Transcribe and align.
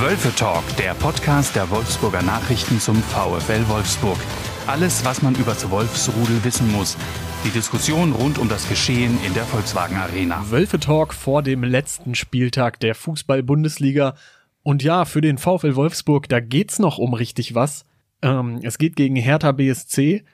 Wölfe 0.00 0.34
Talk, 0.34 0.64
der 0.76 0.92
Podcast 0.94 1.54
der 1.54 1.70
Wolfsburger 1.70 2.20
Nachrichten 2.22 2.80
zum 2.80 2.96
VfL 2.96 3.68
Wolfsburg. 3.68 4.18
Alles, 4.66 5.04
was 5.04 5.22
man 5.22 5.36
über 5.36 5.52
das 5.52 5.70
Wolfsrudel 5.70 6.42
wissen 6.42 6.70
muss. 6.72 6.96
Die 7.44 7.50
Diskussion 7.50 8.12
rund 8.12 8.38
um 8.38 8.48
das 8.48 8.68
Geschehen 8.68 9.16
in 9.24 9.34
der 9.34 9.44
Volkswagen 9.44 9.96
Arena. 9.96 10.50
Wölfe 10.50 10.80
Talk 10.80 11.14
vor 11.14 11.42
dem 11.42 11.62
letzten 11.62 12.16
Spieltag 12.16 12.80
der 12.80 12.96
Fußball-Bundesliga. 12.96 14.16
Und 14.64 14.82
ja, 14.82 15.04
für 15.04 15.20
den 15.20 15.38
VfL 15.38 15.76
Wolfsburg, 15.76 16.28
da 16.28 16.40
geht's 16.40 16.80
noch 16.80 16.98
um 16.98 17.14
richtig 17.14 17.54
was. 17.54 17.84
Ähm, 18.20 18.58
es 18.62 18.78
geht 18.78 18.96
gegen 18.96 19.14
Hertha 19.14 19.52
BSC. 19.52 20.24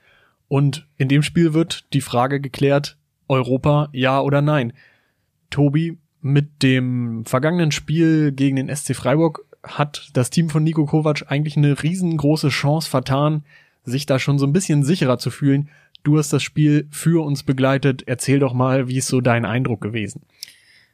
Und 0.48 0.88
in 0.96 1.08
dem 1.08 1.22
Spiel 1.22 1.52
wird 1.52 1.92
die 1.92 2.00
Frage 2.00 2.40
geklärt, 2.40 2.96
Europa, 3.28 3.90
ja 3.92 4.20
oder 4.20 4.40
nein. 4.40 4.72
Tobi, 5.50 5.98
mit 6.22 6.62
dem 6.62 7.24
vergangenen 7.26 7.72
Spiel 7.72 8.32
gegen 8.32 8.56
den 8.56 8.74
SC 8.74 8.94
Freiburg 8.94 9.44
hat 9.62 10.10
das 10.14 10.30
Team 10.30 10.48
von 10.48 10.64
Nico 10.64 10.86
Kovac 10.86 11.24
eigentlich 11.28 11.56
eine 11.56 11.82
riesengroße 11.82 12.48
Chance 12.48 12.88
vertan, 12.88 13.44
sich 13.84 14.06
da 14.06 14.18
schon 14.18 14.38
so 14.38 14.46
ein 14.46 14.52
bisschen 14.52 14.84
sicherer 14.84 15.18
zu 15.18 15.30
fühlen. 15.30 15.68
Du 16.02 16.18
hast 16.18 16.32
das 16.32 16.42
Spiel 16.42 16.86
für 16.90 17.24
uns 17.24 17.42
begleitet. 17.42 18.04
Erzähl 18.06 18.38
doch 18.38 18.54
mal, 18.54 18.88
wie 18.88 18.98
ist 18.98 19.08
so 19.08 19.20
dein 19.20 19.44
Eindruck 19.44 19.80
gewesen? 19.80 20.22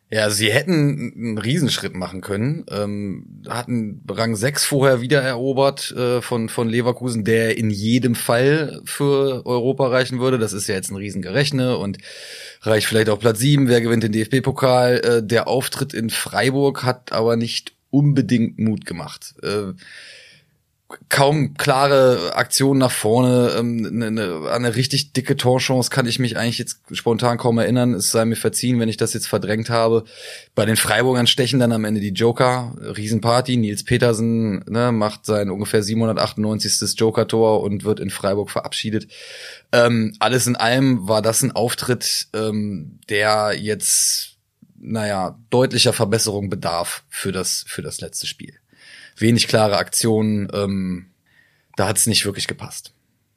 Ja, 0.08 0.30
sie 0.30 0.52
hätten 0.52 1.12
einen 1.16 1.38
Riesenschritt 1.38 1.96
machen 1.96 2.20
können. 2.20 2.64
Ähm, 2.70 3.42
hatten 3.48 4.02
Rang 4.08 4.36
6 4.36 4.64
vorher 4.64 5.00
wieder 5.00 5.20
erobert 5.20 5.90
äh, 5.90 6.22
von, 6.22 6.48
von 6.48 6.68
Leverkusen, 6.68 7.24
der 7.24 7.58
in 7.58 7.70
jedem 7.70 8.14
Fall 8.14 8.80
für 8.84 9.44
Europa 9.44 9.88
reichen 9.88 10.20
würde. 10.20 10.38
Das 10.38 10.52
ist 10.52 10.68
ja 10.68 10.76
jetzt 10.76 10.92
ein 10.92 10.96
Riesengerechne 10.96 11.76
und 11.76 11.98
reicht 12.62 12.86
vielleicht 12.86 13.08
auch 13.08 13.18
Platz 13.18 13.40
7. 13.40 13.66
Wer 13.66 13.80
gewinnt 13.80 14.04
den 14.04 14.12
DFB-Pokal? 14.12 14.96
Äh, 14.98 15.22
der 15.24 15.48
Auftritt 15.48 15.92
in 15.92 16.10
Freiburg 16.10 16.84
hat 16.84 17.10
aber 17.10 17.34
nicht 17.34 17.75
unbedingt 17.90 18.58
Mut 18.58 18.86
gemacht. 18.86 19.34
Äh, 19.42 19.72
kaum 21.08 21.54
klare 21.54 22.36
Aktionen 22.36 22.78
nach 22.78 22.92
vorne. 22.92 23.54
Ähm, 23.58 23.86
eine, 23.86 24.06
eine, 24.06 24.50
eine 24.50 24.76
richtig 24.76 25.12
dicke 25.12 25.36
Torchance 25.36 25.90
kann 25.90 26.06
ich 26.06 26.18
mich 26.18 26.36
eigentlich 26.36 26.58
jetzt 26.58 26.80
spontan 26.92 27.38
kaum 27.38 27.58
erinnern. 27.58 27.94
Es 27.94 28.12
sei 28.12 28.24
mir 28.24 28.36
verziehen, 28.36 28.78
wenn 28.78 28.88
ich 28.88 28.96
das 28.96 29.12
jetzt 29.12 29.26
verdrängt 29.26 29.68
habe. 29.68 30.04
Bei 30.54 30.64
den 30.64 30.76
Freiburgern 30.76 31.26
stechen 31.26 31.58
dann 31.58 31.72
am 31.72 31.84
Ende 31.84 32.00
die 32.00 32.10
Joker. 32.10 32.76
Riesenparty. 32.80 33.56
Nils 33.56 33.84
Petersen 33.84 34.64
ne, 34.68 34.92
macht 34.92 35.26
sein 35.26 35.50
ungefähr 35.50 35.82
798. 35.82 36.98
Joker-Tor 36.98 37.62
und 37.62 37.84
wird 37.84 37.98
in 37.98 38.10
Freiburg 38.10 38.50
verabschiedet. 38.50 39.08
Ähm, 39.72 40.14
alles 40.20 40.46
in 40.46 40.56
allem 40.56 41.08
war 41.08 41.20
das 41.22 41.42
ein 41.42 41.52
Auftritt, 41.52 42.28
ähm, 42.32 43.00
der 43.08 43.54
jetzt, 43.58 44.35
naja, 44.86 45.38
deutlicher 45.50 45.92
Verbesserung 45.92 46.48
bedarf 46.48 47.04
für 47.08 47.32
das, 47.32 47.64
für 47.66 47.82
das 47.82 48.00
letzte 48.00 48.26
Spiel 48.26 48.54
wenig 49.16 49.48
klare 49.48 49.76
Aktionen. 49.76 50.48
Ähm, 50.52 51.06
da 51.76 51.88
hat 51.88 51.96
es 51.96 52.06
nicht 52.06 52.24
wirklich 52.24 52.46
gepasst. 52.46 52.92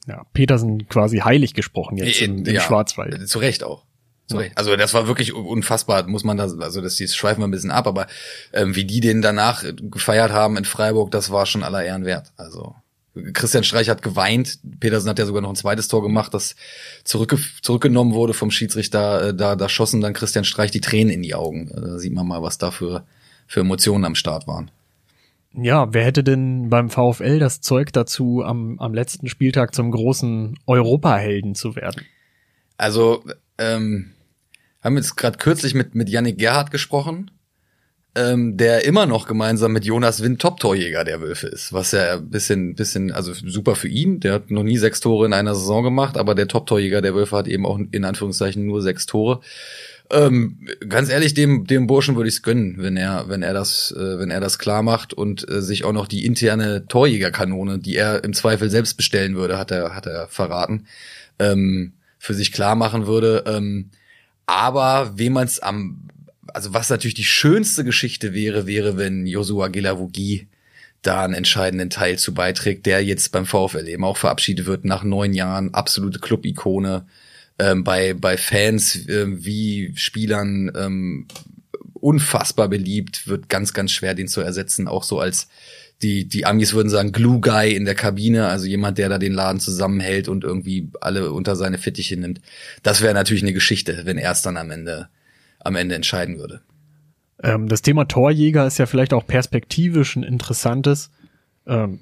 Ja, 0.08 0.26
Petersen 0.34 0.88
quasi 0.88 1.18
heilig 1.20 1.54
gesprochen 1.54 1.98
jetzt 1.98 2.22
im, 2.22 2.46
im 2.46 2.56
ja, 2.56 2.62
Schwarzwald. 2.62 3.28
Zu 3.28 3.40
Recht 3.40 3.64
auch. 3.64 3.86
Zu 4.28 4.38
Recht. 4.38 4.58
Also 4.58 4.76
das 4.76 4.94
war 4.94 5.08
wirklich 5.08 5.34
unfassbar, 5.34 6.08
muss 6.08 6.24
man 6.24 6.38
da, 6.38 6.44
also 6.44 6.82
das, 6.82 6.96
das 6.96 7.16
schweifen 7.16 7.42
wir 7.42 7.48
ein 7.48 7.52
bisschen 7.52 7.72
ab, 7.72 7.86
aber 7.86 8.08
ähm, 8.54 8.76
wie 8.76 8.86
die 8.86 9.02
den 9.02 9.22
danach 9.22 9.64
gefeiert 9.64 10.32
haben 10.32 10.58
in 10.58 10.66
Freiburg, 10.66 11.12
das 11.12 11.32
war 11.32 11.46
schon 11.46 11.64
aller 11.64 11.84
Ehren 11.84 12.06
wert. 12.06 12.32
Also 12.38 12.76
Christian 13.34 13.64
Streich 13.64 13.90
hat 13.90 14.02
geweint. 14.02 14.60
Petersen 14.80 15.10
hat 15.10 15.20
ja 15.20 15.26
sogar 15.26 15.42
noch 15.42 15.50
ein 15.50 15.56
zweites 15.56 15.88
Tor 15.88 16.02
gemacht, 16.02 16.34
das 16.34 16.56
zurückge 17.04 17.40
zurückgenommen 17.62 18.14
wurde 18.14 18.34
vom 18.34 18.52
Schiedsrichter. 18.52 19.30
Äh, 19.30 19.34
da, 19.34 19.56
da 19.56 19.70
schossen 19.70 20.02
dann 20.02 20.14
Christian 20.14 20.46
Streich 20.46 20.72
die 20.72 20.82
Tränen 20.82 21.14
in 21.14 21.22
die 21.22 21.36
Augen. 21.36 21.72
Da 21.74 21.98
sieht 21.98 22.14
man 22.14 22.28
mal, 22.28 22.42
was 22.42 22.58
da 22.58 22.72
für, 22.72 23.06
für 23.48 23.62
Emotionen 23.62 24.06
am 24.06 24.16
Start 24.16 24.48
waren. 24.48 24.72
Ja, 25.54 25.92
wer 25.94 26.06
hätte 26.06 26.24
denn 26.24 26.70
beim 26.70 26.90
VfL 26.90 27.40
das 27.40 27.62
Zeug 27.62 27.92
dazu, 27.92 28.44
am, 28.44 28.80
am 28.80 28.94
letzten 28.94 29.28
Spieltag 29.28 29.74
zum 29.74 29.92
großen 29.92 30.60
Europahelden 30.68 31.56
zu 31.56 31.76
werden? 31.76 32.06
Also, 32.78 33.24
ähm, 33.58 34.12
haben 34.82 34.96
jetzt 34.96 35.18
gerade 35.18 35.38
kürzlich 35.38 35.74
mit, 35.74 35.96
mit 35.96 36.08
Yannick 36.08 36.38
Gerhardt 36.38 36.72
gesprochen, 36.72 37.32
ähm, 38.16 38.58
der 38.58 38.86
immer 38.86 39.06
noch 39.06 39.28
gemeinsam 39.28 39.72
mit 39.72 39.86
Jonas 39.86 40.22
Wind 40.22 40.42
Top-Torjäger 40.42 41.04
der 41.04 41.22
Wölfe 41.22 41.48
ist, 41.48 41.74
was 41.74 41.92
ja 41.92 42.16
ein 42.16 42.30
bisschen, 42.30 42.76
bisschen, 42.76 43.12
also 43.12 43.34
super 43.34 43.76
für 43.76 43.88
ihn, 43.88 44.20
der 44.20 44.34
hat 44.34 44.52
noch 44.52 44.64
nie 44.64 44.78
sechs 44.78 45.00
Tore 45.00 45.26
in 45.26 45.34
einer 45.34 45.56
Saison 45.56 45.84
gemacht, 45.84 46.18
aber 46.18 46.36
der 46.36 46.48
Top-Torjäger 46.48 47.02
der 47.02 47.14
Wölfe 47.14 47.38
hat 47.38 47.48
eben 47.48 47.66
auch 47.66 47.80
in 47.92 48.06
Anführungszeichen 48.06 48.66
nur 48.66 48.82
sechs 48.82 49.06
Tore. 49.06 49.42
Ähm, 50.12 50.68
ganz 50.88 51.10
ehrlich, 51.10 51.36
dem, 51.36 51.68
dem 51.68 51.86
Burschen 51.86 52.16
würde 52.16 52.30
ich 52.30 52.36
es 52.36 52.42
gönnen, 52.42 52.78
wenn 52.80 52.98
er, 52.98 53.30
wenn 53.30 53.44
er 53.44 53.54
das, 53.54 53.92
äh, 53.96 54.18
wenn 54.18 54.32
er 54.32 54.40
das 54.40 54.58
klar 54.58 54.82
macht 54.82 55.14
und 55.14 55.48
äh, 55.48 55.62
sich 55.62 55.84
auch 55.84 55.94
noch 55.94 56.08
die 56.08 56.26
interne 56.26 56.88
Torjägerkanone, 56.88 57.78
die 57.78 57.96
er 57.96 58.24
im 58.24 58.34
Zweifel 58.34 58.72
selbst 58.72 58.96
bestellen 58.98 59.36
würde, 59.36 59.60
hat 59.60 59.70
er, 59.70 59.96
hat 59.96 60.08
er 60.08 60.28
verraten, 60.28 60.88
ähm, 61.38 61.94
für 62.18 62.34
sich 62.34 62.52
klar 62.52 62.74
machen 62.74 63.06
würde. 63.06 63.44
Ähm, 63.46 63.92
aber 64.48 65.12
wem 65.16 65.34
man 65.34 65.46
es 65.46 65.60
am, 65.60 66.10
also 66.54 66.74
was 66.74 66.90
natürlich 66.90 67.16
die 67.16 67.24
schönste 67.24 67.84
Geschichte 67.84 68.34
wäre, 68.34 68.68
wäre, 68.68 68.98
wenn 68.98 69.26
Josua 69.26 69.68
Gelavogi 69.68 70.48
da 71.02 71.24
einen 71.24 71.34
entscheidenden 71.34 71.90
Teil 71.90 72.18
zu 72.18 72.34
beiträgt, 72.34 72.86
der 72.86 73.04
jetzt 73.04 73.32
beim 73.32 73.46
VfL 73.46 73.88
eben 73.88 74.04
auch 74.04 74.18
verabschiedet 74.18 74.66
wird 74.66 74.86
nach 74.86 75.04
neun 75.04 75.34
Jahren, 75.34 75.74
absolute 75.74 76.20
Club-Ikone 76.20 77.06
ähm, 77.58 77.84
bei, 77.84 78.14
bei 78.14 78.38
Fans 78.38 79.08
äh, 79.08 79.26
wie 79.28 79.94
Spielern 79.96 80.72
ähm, 80.76 81.28
unfassbar 81.94 82.70
beliebt, 82.70 83.28
wird 83.28 83.50
ganz, 83.50 83.74
ganz 83.74 83.92
schwer, 83.92 84.16
den 84.16 84.28
zu 84.28 84.42
ersetzen, 84.42 84.88
auch 84.88 85.04
so 85.04 85.20
als 85.20 85.48
die, 86.02 86.26
die 86.26 86.46
Amis 86.46 86.74
würden 86.74 86.90
sagen, 86.90 87.12
Glue 87.12 87.42
Guy 87.42 87.76
in 87.76 87.84
der 87.84 87.96
Kabine, 87.96 88.48
also 88.48 88.66
jemand, 88.66 88.98
der 88.98 89.10
da 89.10 89.18
den 89.18 89.34
Laden 89.34 89.60
zusammenhält 89.60 90.30
und 90.30 90.46
irgendwie 90.46 90.88
alle 91.02 91.32
unter 91.34 91.58
seine 91.58 91.78
Fittiche 91.78 92.16
nimmt. 92.16 92.40
Das 92.84 93.02
wäre 93.02 93.14
natürlich 93.14 93.44
eine 93.44 93.52
Geschichte, 93.52 94.02
wenn 94.06 94.18
er 94.18 94.32
es 94.32 94.42
dann 94.42 94.56
am 94.56 94.72
Ende, 94.72 95.10
am 95.60 95.76
Ende 95.76 95.96
entscheiden 95.96 96.38
würde. 96.38 96.62
Ähm, 97.42 97.68
das 97.68 97.82
Thema 97.82 98.06
Torjäger 98.06 98.66
ist 98.66 98.78
ja 98.78 98.86
vielleicht 98.86 99.14
auch 99.14 99.26
perspektivisch 99.26 100.16
ein 100.16 100.24
interessantes. 100.24 101.12
Ähm, 101.68 102.02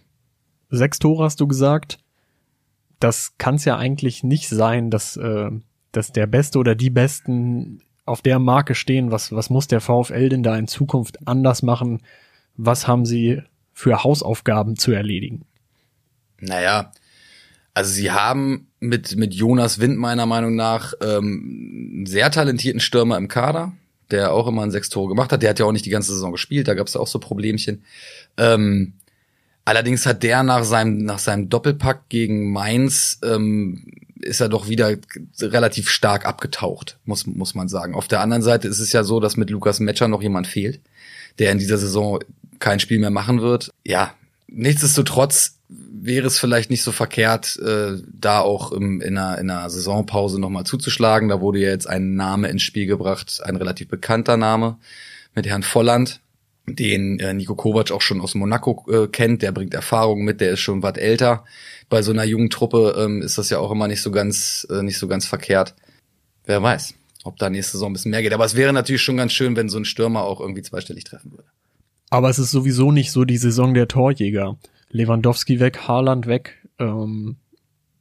sechs 0.69 0.99
Tore 0.99 1.23
hast 1.23 1.39
du 1.39 1.47
gesagt 1.47 1.99
das 2.99 3.37
kann 3.37 3.55
es 3.55 3.65
ja 3.65 3.77
eigentlich 3.77 4.23
nicht 4.23 4.49
sein, 4.49 4.89
dass, 4.89 5.17
äh, 5.17 5.51
dass 5.91 6.11
der 6.11 6.27
Beste 6.27 6.59
oder 6.59 6.75
die 6.75 6.89
Besten 6.89 7.81
auf 8.05 8.21
der 8.21 8.39
Marke 8.39 8.75
stehen. 8.75 9.11
Was, 9.11 9.31
was 9.31 9.49
muss 9.49 9.67
der 9.67 9.81
VfL 9.81 10.29
denn 10.29 10.43
da 10.43 10.57
in 10.57 10.67
Zukunft 10.67 11.27
anders 11.27 11.61
machen? 11.61 12.01
Was 12.55 12.87
haben 12.87 13.05
sie 13.05 13.41
für 13.73 14.03
Hausaufgaben 14.03 14.75
zu 14.75 14.91
erledigen? 14.91 15.45
Naja, 16.39 16.91
also 17.77 17.91
sie 17.91 18.09
haben 18.09 18.65
mit, 18.79 19.15
mit 19.17 19.35
Jonas 19.35 19.79
Wind 19.79 19.99
meiner 19.99 20.25
Meinung 20.25 20.55
nach 20.55 20.95
ähm, 20.99 21.93
einen 21.97 22.05
sehr 22.07 22.31
talentierten 22.31 22.79
Stürmer 22.79 23.17
im 23.17 23.27
Kader, 23.27 23.73
der 24.09 24.33
auch 24.33 24.47
immer 24.47 24.63
ein 24.63 24.71
sechs 24.71 24.89
Tore 24.89 25.09
gemacht 25.09 25.31
hat. 25.31 25.43
Der 25.43 25.51
hat 25.51 25.59
ja 25.59 25.65
auch 25.65 25.71
nicht 25.71 25.85
die 25.85 25.91
ganze 25.91 26.11
Saison 26.11 26.31
gespielt, 26.31 26.67
da 26.67 26.73
gab 26.73 26.87
es 26.87 26.95
auch 26.95 27.05
so 27.05 27.19
Problemchen. 27.19 27.83
Ähm, 28.35 28.93
Allerdings 29.63 30.05
hat 30.05 30.23
der 30.23 30.43
nach 30.43 30.63
seinem, 30.63 30.99
nach 30.99 31.19
seinem 31.19 31.49
Doppelpack 31.49 32.07
gegen 32.07 32.53
Mainz 32.53 33.19
ähm, 33.21 33.83
ist 34.21 34.39
er 34.39 34.47
doch 34.47 34.69
wieder 34.69 34.95
relativ 35.41 35.89
stark 35.89 36.25
abgetaucht, 36.25 36.97
muss, 37.03 37.27
muss 37.27 37.53
man 37.53 37.67
sagen. 37.67 37.93
Auf 37.93 38.07
der 38.07 38.21
anderen 38.21 38.43
Seite 38.43 38.69
ist 38.69 38.79
es 38.79 38.93
ja 38.93 39.03
so, 39.03 39.19
dass 39.19 39.35
mit 39.35 39.49
Lukas 39.49 39.81
Metscher 39.81 40.07
noch 40.07 40.21
jemand 40.21 40.47
fehlt, 40.47 40.79
der 41.37 41.51
in 41.51 41.59
dieser 41.59 41.77
Saison 41.77 42.19
kein 42.59 42.79
Spiel 42.79 42.99
mehr 42.99 43.09
machen 43.09 43.41
wird. 43.41 43.73
Ja, 43.83 44.13
nichtsdestotrotz 44.47 45.57
wäre 45.69 46.27
es 46.27 46.39
vielleicht 46.39 46.69
nicht 46.69 46.83
so 46.83 46.91
verkehrt, 46.91 47.57
äh, 47.57 47.97
da 48.07 48.39
auch 48.39 48.71
im, 48.71 49.01
in, 49.01 49.17
einer, 49.17 49.37
in 49.37 49.49
einer 49.49 49.69
Saisonpause 49.69 50.39
nochmal 50.39 50.63
zuzuschlagen. 50.63 51.29
Da 51.29 51.41
wurde 51.41 51.59
ja 51.59 51.69
jetzt 51.69 51.87
ein 51.87 52.15
Name 52.15 52.47
ins 52.47 52.61
Spiel 52.61 52.85
gebracht, 52.85 53.41
ein 53.43 53.57
relativ 53.57 53.89
bekannter 53.89 54.37
Name 54.37 54.77
mit 55.35 55.45
Herrn 55.45 55.63
Volland, 55.63 56.21
den 56.65 57.19
äh, 57.19 57.33
Nico 57.33 57.55
Kovac 57.55 57.91
auch 57.91 58.01
schon 58.01 58.21
aus 58.21 58.35
Monaco 58.35 58.85
äh, 58.89 59.07
kennt, 59.07 59.41
der 59.41 59.51
bringt 59.51 59.73
Erfahrung 59.73 60.23
mit, 60.23 60.41
der 60.41 60.51
ist 60.51 60.61
schon 60.61 60.83
was 60.83 60.97
älter. 60.97 61.43
Bei 61.89 62.01
so 62.01 62.11
einer 62.11 62.23
jungen 62.23 62.49
Truppe 62.49 62.95
ähm, 62.97 63.21
ist 63.21 63.37
das 63.37 63.49
ja 63.49 63.59
auch 63.59 63.71
immer 63.71 63.87
nicht 63.87 64.01
so 64.01 64.11
ganz, 64.11 64.67
äh, 64.69 64.83
nicht 64.83 64.97
so 64.97 65.07
ganz 65.07 65.25
verkehrt. 65.25 65.75
Wer 66.45 66.63
weiß, 66.63 66.93
ob 67.23 67.37
da 67.37 67.49
nächste 67.49 67.73
Saison 67.73 67.91
ein 67.91 67.93
bisschen 67.93 68.11
mehr 68.11 68.21
geht. 68.21 68.33
Aber 68.33 68.45
es 68.45 68.55
wäre 68.55 68.73
natürlich 68.73 69.01
schon 69.01 69.17
ganz 69.17 69.33
schön, 69.33 69.55
wenn 69.55 69.69
so 69.69 69.77
ein 69.77 69.85
Stürmer 69.85 70.23
auch 70.23 70.39
irgendwie 70.39 70.61
zweistellig 70.61 71.03
treffen 71.03 71.31
würde. 71.31 71.45
Aber 72.09 72.29
es 72.29 72.39
ist 72.39 72.51
sowieso 72.51 72.91
nicht 72.91 73.11
so 73.11 73.25
die 73.25 73.37
Saison 73.37 73.73
der 73.73 73.87
Torjäger. 73.87 74.57
Lewandowski 74.89 75.59
weg, 75.59 75.87
Haaland 75.87 76.27
weg. 76.27 76.67
Ähm, 76.79 77.37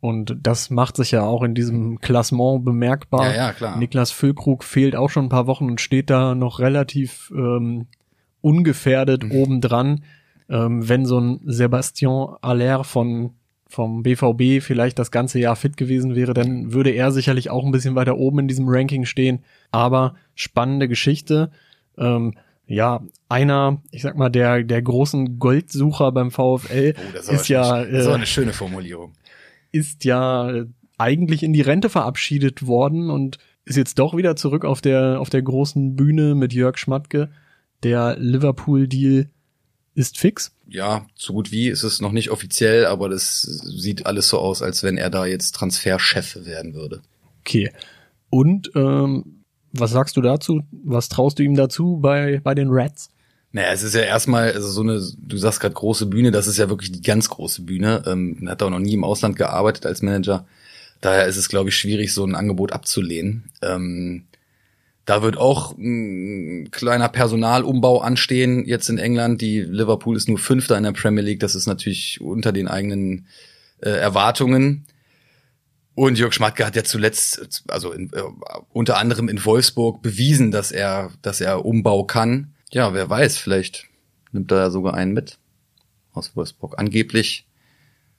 und 0.00 0.37
das 0.41 0.70
macht 0.70 0.97
sich 0.97 1.11
ja 1.11 1.23
auch 1.23 1.43
in 1.43 1.55
diesem 1.55 2.00
Klassement 2.00 2.64
bemerkbar. 2.64 3.26
Ja, 3.26 3.37
ja, 3.37 3.53
klar. 3.53 3.76
Niklas 3.76 4.12
Füllkrug 4.12 4.62
fehlt 4.62 4.94
auch 4.94 5.11
schon 5.11 5.26
ein 5.26 5.31
paar 5.31 5.47
Wochen 5.47 5.69
und 5.69 5.81
steht 5.81 6.11
da 6.11 6.35
noch 6.35 6.61
relativ 6.61 7.32
ähm, 7.35 7.87
ungefährdet 8.41 9.25
mhm. 9.25 9.32
obendran. 9.32 10.05
Ähm, 10.49 10.88
wenn 10.88 11.06
so 11.06 11.19
ein 11.19 11.41
Sebastian 11.44 12.37
Aller 12.41 12.85
von 12.85 13.32
vom 13.69 14.05
BVB 14.05 14.62
vielleicht 14.62 14.97
das 14.97 15.11
ganze 15.11 15.41
Jahr 15.41 15.56
fit 15.56 15.76
gewesen 15.76 16.14
wäre, 16.14 16.35
dann 16.35 16.73
würde 16.73 16.91
er 16.91 17.11
sicherlich 17.11 17.50
auch 17.50 17.64
ein 17.64 17.73
bisschen 17.73 17.97
weiter 17.97 18.17
oben 18.17 18.38
in 18.38 18.49
diesem 18.49 18.69
Ranking 18.69 19.06
stehen. 19.06 19.41
Aber 19.73 20.14
spannende 20.37 20.87
Geschichte. 20.87 21.50
Ähm, 21.99 22.35
ja, 22.67 23.03
einer, 23.29 23.83
ich 23.91 24.03
sag 24.03 24.17
mal, 24.17 24.29
der, 24.29 24.65
der 24.65 24.83
großen 24.83 25.39
Goldsucher 25.39 26.13
beim 26.13 26.31
VfL 26.31 26.95
Oh, 26.97 27.13
das 27.15 27.29
ist 27.29 27.49
ja, 27.49 27.85
das 27.85 28.03
ist 28.03 28.07
auch 28.07 28.13
äh, 28.13 28.17
eine 28.17 28.27
schöne 28.27 28.53
Formulierung. 28.53 29.13
ist 29.73 30.05
ja 30.05 30.65
eigentlich 30.99 31.43
in 31.43 31.53
die 31.53 31.61
Rente 31.61 31.89
verabschiedet 31.89 32.67
worden 32.67 33.11
und 33.11 33.39
ist 33.65 33.77
jetzt 33.77 33.99
doch 33.99 34.17
wieder 34.17 34.37
zurück 34.37 34.65
auf 34.65 34.81
der, 34.81 35.21
auf 35.21 35.31
der 35.31 35.43
großen 35.43 35.97
Bühne 35.97 36.35
mit 36.35 36.53
Jörg 36.53 36.79
Schmatke. 36.79 37.31
Der 37.83 38.17
Liverpool-Deal 38.19 39.29
ist 39.95 40.19
fix. 40.19 40.53
Ja, 40.69 41.07
so 41.15 41.33
gut 41.33 41.53
wie 41.53 41.69
ist 41.69 41.83
es 41.83 42.01
noch 42.01 42.13
nicht 42.13 42.31
offiziell, 42.31 42.87
aber 42.87 43.09
das 43.09 43.43
sieht 43.43 44.07
alles 44.07 44.29
so 44.29 44.39
aus, 44.39 44.63
als 44.63 44.83
wenn 44.83 44.99
er 44.99 45.11
da 45.11 45.27
jetzt 45.27 45.55
Transferchef 45.55 46.45
werden 46.45 46.75
würde. 46.75 47.03
Okay. 47.41 47.73
Und 48.31 48.71
ähm, 48.75 49.45
was 49.78 49.90
sagst 49.90 50.17
du 50.17 50.20
dazu? 50.20 50.62
Was 50.84 51.08
traust 51.08 51.38
du 51.38 51.43
ihm 51.43 51.55
dazu 51.55 51.99
bei, 52.00 52.40
bei 52.43 52.55
den 52.55 52.70
Reds? 52.70 53.11
Naja, 53.52 53.73
es 53.73 53.82
ist 53.82 53.94
ja 53.94 54.02
erstmal, 54.02 54.52
also 54.52 54.69
so 54.69 54.82
eine, 54.82 55.00
du 55.19 55.37
sagst 55.38 55.61
gerade 55.61 55.75
große 55.75 56.06
Bühne, 56.06 56.31
das 56.31 56.46
ist 56.46 56.58
ja 56.58 56.69
wirklich 56.69 56.93
die 56.93 57.02
ganz 57.02 57.28
große 57.31 57.62
Bühne. 57.62 58.02
Ähm, 58.06 58.46
hat 58.49 58.62
auch 58.62 58.70
noch 58.70 58.78
nie 58.78 58.94
im 58.94 59.05
Ausland 59.05 59.37
gearbeitet 59.37 59.87
als 59.87 60.02
Manager. 60.02 60.46
Daher 61.00 61.26
ist 61.26 61.37
es, 61.37 61.49
glaube 61.49 61.70
ich, 61.70 61.76
schwierig, 61.76 62.12
so 62.12 62.25
ein 62.25 62.34
Angebot 62.34 62.73
abzulehnen. 62.73 63.50
Ähm, 63.62 64.26
da 65.06 65.23
wird 65.23 65.37
auch 65.37 65.76
ein 65.79 66.70
kleiner 66.72 67.08
Personalumbau 67.08 68.00
anstehen 68.00 68.67
jetzt 68.67 68.88
in 68.88 68.99
England. 68.99 69.40
Die 69.40 69.61
Liverpool 69.61 70.17
ist 70.17 70.29
nur 70.29 70.38
Fünfter 70.38 70.76
in 70.76 70.82
der 70.82 70.93
Premier 70.93 71.22
League. 71.22 71.40
Das 71.40 71.55
ist 71.55 71.67
natürlich 71.67 72.20
unter 72.20 72.52
den 72.52 72.67
eigenen 72.67 73.26
äh, 73.81 73.90
Erwartungen. 73.90 74.84
Und 75.96 76.19
Jörg 76.19 76.34
Schmatke 76.34 76.66
hat 76.66 76.76
ja 76.76 76.84
zuletzt, 76.84 77.64
also 77.69 77.90
in, 77.90 78.12
äh, 78.12 78.20
unter 78.69 78.98
anderem 78.98 79.31
in 79.31 79.43
Wolfsburg 79.43 80.02
bewiesen, 80.02 80.50
dass 80.50 80.70
er, 80.70 81.10
dass 81.22 81.40
er 81.40 81.64
Umbau 81.64 82.04
kann. 82.04 82.52
Ja, 82.70 82.93
wer 82.93 83.08
weiß, 83.08 83.38
vielleicht 83.38 83.87
nimmt 84.31 84.52
er 84.52 84.58
ja 84.58 84.70
sogar 84.70 84.93
einen 84.93 85.14
mit 85.14 85.38
aus 86.12 86.37
Wolfsburg. 86.37 86.75
Angeblich 86.76 87.46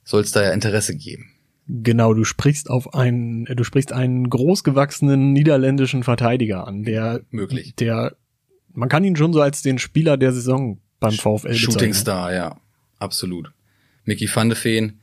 soll 0.02 0.22
es 0.22 0.32
da 0.32 0.42
ja 0.42 0.50
Interesse 0.50 0.96
geben. 0.96 1.30
Genau, 1.68 2.14
du 2.14 2.24
sprichst 2.24 2.68
auf 2.68 2.94
einen, 2.94 3.44
du 3.44 3.62
sprichst 3.62 3.92
einen 3.92 4.28
großgewachsenen 4.28 5.32
niederländischen 5.32 6.02
Verteidiger 6.02 6.66
an, 6.66 6.82
der, 6.82 7.20
Möglich. 7.30 7.76
der, 7.76 8.16
man 8.72 8.88
kann 8.88 9.04
ihn 9.04 9.14
schon 9.14 9.32
so 9.32 9.40
als 9.40 9.62
den 9.62 9.78
Spieler 9.78 10.16
der 10.16 10.32
Saison 10.32 10.80
beim 10.98 11.12
VfL 11.12 11.54
Shooting 11.54 11.74
bezeichnen. 11.74 11.94
Star, 11.94 12.34
ja, 12.34 12.56
absolut. 12.98 13.52
Mickey 14.04 14.28
van 14.34 14.48
de 14.48 14.58
Feen. 14.58 14.98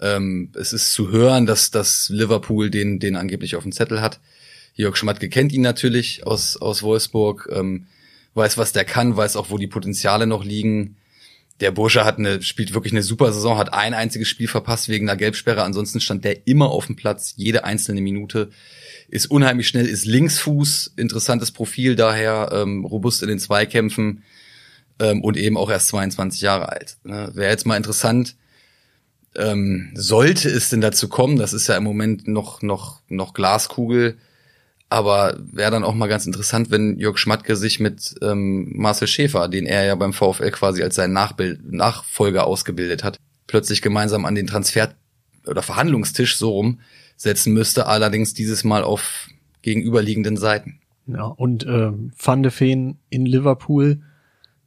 Ähm, 0.00 0.50
es 0.54 0.72
ist 0.72 0.92
zu 0.92 1.10
hören, 1.10 1.46
dass, 1.46 1.70
dass 1.70 2.08
Liverpool 2.08 2.70
den, 2.70 2.98
den 2.98 3.16
angeblich 3.16 3.56
auf 3.56 3.62
dem 3.62 3.72
Zettel 3.72 4.00
hat. 4.00 4.20
Jörg 4.74 4.96
Schmatke 4.96 5.28
kennt 5.28 5.52
ihn 5.52 5.62
natürlich 5.62 6.26
aus, 6.26 6.56
aus 6.58 6.82
Wolfsburg, 6.82 7.48
ähm, 7.52 7.86
weiß, 8.34 8.58
was 8.58 8.72
der 8.72 8.84
kann, 8.84 9.16
weiß 9.16 9.36
auch, 9.36 9.50
wo 9.50 9.56
die 9.56 9.66
Potenziale 9.66 10.26
noch 10.26 10.44
liegen. 10.44 10.96
Der 11.60 11.70
Bursche 11.70 12.04
hat 12.04 12.18
eine, 12.18 12.42
spielt 12.42 12.74
wirklich 12.74 12.92
eine 12.92 13.02
super 13.02 13.32
Saison, 13.32 13.56
hat 13.56 13.72
ein 13.72 13.94
einziges 13.94 14.28
Spiel 14.28 14.48
verpasst 14.48 14.90
wegen 14.90 15.08
einer 15.08 15.16
Gelbsperre. 15.16 15.62
Ansonsten 15.62 16.00
stand 16.00 16.24
der 16.24 16.46
immer 16.46 16.70
auf 16.70 16.86
dem 16.86 16.96
Platz, 16.96 17.32
jede 17.36 17.64
einzelne 17.64 18.02
Minute. 18.02 18.50
Ist 19.08 19.30
unheimlich 19.30 19.68
schnell, 19.68 19.86
ist 19.86 20.04
Linksfuß, 20.04 20.92
interessantes 20.96 21.52
Profil 21.52 21.96
daher, 21.96 22.50
ähm, 22.52 22.84
robust 22.84 23.22
in 23.22 23.28
den 23.28 23.38
Zweikämpfen 23.38 24.22
ähm, 24.98 25.22
und 25.22 25.38
eben 25.38 25.56
auch 25.56 25.70
erst 25.70 25.88
22 25.88 26.42
Jahre 26.42 26.68
alt. 26.68 26.98
Ne? 27.04 27.30
Wäre 27.32 27.50
jetzt 27.50 27.64
mal 27.64 27.76
interessant, 27.78 28.36
ähm, 29.36 29.90
sollte 29.94 30.48
es 30.48 30.68
denn 30.68 30.80
dazu 30.80 31.08
kommen, 31.08 31.36
das 31.36 31.52
ist 31.52 31.68
ja 31.68 31.76
im 31.76 31.84
Moment 31.84 32.26
noch, 32.28 32.62
noch, 32.62 33.00
noch 33.08 33.34
Glaskugel, 33.34 34.16
aber 34.88 35.36
wäre 35.38 35.70
dann 35.70 35.84
auch 35.84 35.94
mal 35.94 36.08
ganz 36.08 36.26
interessant, 36.26 36.70
wenn 36.70 36.98
Jörg 36.98 37.18
Schmatke 37.18 37.56
sich 37.56 37.80
mit 37.80 38.14
ähm, 38.22 38.72
Marcel 38.76 39.08
Schäfer, 39.08 39.48
den 39.48 39.66
er 39.66 39.84
ja 39.84 39.94
beim 39.94 40.12
VfL 40.12 40.50
quasi 40.50 40.82
als 40.82 40.94
seinen 40.94 41.12
Nachbild 41.12 41.72
Nachfolger 41.72 42.46
ausgebildet 42.46 43.02
hat, 43.02 43.18
plötzlich 43.46 43.82
gemeinsam 43.82 44.24
an 44.24 44.34
den 44.34 44.46
Transfer- 44.46 44.94
oder 45.46 45.62
Verhandlungstisch 45.62 46.36
so 46.36 46.50
rum 46.50 46.80
setzen 47.16 47.52
müsste, 47.52 47.86
allerdings 47.86 48.34
dieses 48.34 48.62
Mal 48.64 48.84
auf 48.84 49.28
gegenüberliegenden 49.62 50.36
Seiten. 50.36 50.80
Ja, 51.06 51.24
und 51.24 51.64
ähm, 51.66 52.12
Van 52.20 52.42
de 52.42 52.52
Feen 52.52 52.98
in 53.10 53.26
Liverpool, 53.26 54.00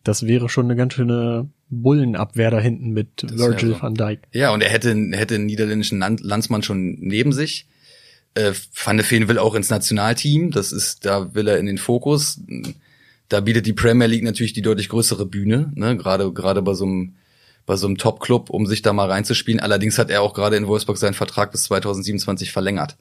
das 0.04 0.26
wäre 0.26 0.50
schon 0.50 0.66
eine 0.66 0.76
ganz 0.76 0.94
schöne 0.94 1.50
Bullenabwehr 1.70 2.52
da 2.52 2.60
hinten 2.60 2.92
mit 2.92 3.24
Das 3.24 3.38
Virgil 3.38 3.74
so. 3.76 3.82
van 3.82 3.96
Dijk. 3.96 4.22
Ja, 4.32 4.52
und 4.52 4.62
er 4.62 4.70
hätte, 4.70 4.96
hätte 5.12 5.36
einen 5.36 5.46
niederländischen 5.46 6.00
Land 6.00 6.22
Landsmann 6.22 6.64
schon 6.64 6.98
neben 7.00 7.32
sich. 7.32 7.68
Äh, 8.34 8.54
Van 8.74 8.98
de 8.98 9.06
Feen 9.06 9.28
will 9.28 9.38
auch 9.38 9.56
ins 9.56 9.70
Nationalteam. 9.70 10.52
Das 10.52 10.72
ist, 10.72 11.06
da 11.06 11.34
will 11.34 11.48
er 11.48 11.58
in 11.58 11.66
den 11.66 11.78
Fokus. 11.78 12.42
Da 13.28 13.42
bietet 13.42 13.66
die 13.66 13.74
Premier 13.74 14.08
League 14.08 14.24
natürlich 14.24 14.54
die 14.54 14.62
deutlich 14.62 14.90
größere 14.90 15.26
Bühne, 15.26 15.72
ne? 15.76 15.96
gerade 15.98 16.32
gerade 16.34 16.62
bei 16.62 16.74
so 16.74 16.86
einem 16.86 17.16
bei 17.68 17.76
so 17.76 17.86
einem 17.86 17.98
Top-Club, 18.00 18.50
um 18.50 18.66
sich 18.66 18.82
da 18.82 18.94
mal 18.94 19.12
reinzuspielen. 19.12 19.60
Allerdings 19.60 20.00
hat 20.00 20.10
er 20.10 20.24
auch 20.24 20.34
gerade 20.34 20.56
in 20.56 20.66
Wolfsburg 20.66 20.98
seinen 20.98 21.14
Vertrag 21.14 21.52
bis 21.52 21.66
2027 21.66 22.52
verlängert. 22.52 22.98